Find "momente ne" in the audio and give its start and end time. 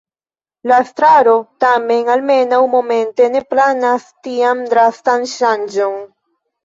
2.77-3.43